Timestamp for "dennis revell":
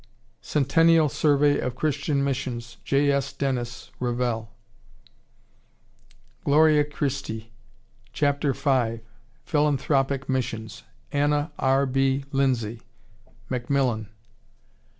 3.33-4.49